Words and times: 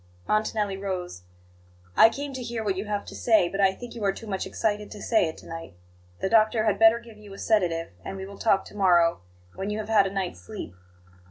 Montanelli 0.27 0.77
rose. 0.77 1.21
"I 1.95 2.09
came 2.09 2.33
to 2.33 2.41
hear 2.41 2.63
what 2.63 2.75
you 2.75 2.85
have 2.85 3.05
to 3.05 3.13
say; 3.13 3.47
but 3.47 3.61
I 3.61 3.71
think 3.71 3.93
you 3.93 4.03
are 4.03 4.11
too 4.11 4.25
much 4.25 4.47
excited 4.47 4.89
to 4.89 4.99
say 4.99 5.27
it 5.27 5.37
to 5.37 5.47
night. 5.47 5.75
The 6.21 6.27
doctor 6.29 6.63
had 6.65 6.79
better 6.79 6.97
give 6.97 7.19
you 7.19 7.31
a 7.33 7.37
sedative, 7.37 7.91
and 8.03 8.17
we 8.17 8.25
will 8.25 8.39
talk 8.39 8.65
to 8.65 8.75
morrow, 8.75 9.19
when 9.53 9.69
you 9.69 9.77
have 9.77 9.89
had 9.89 10.07
a 10.07 10.11
night's 10.11 10.39
sleep." 10.41 10.73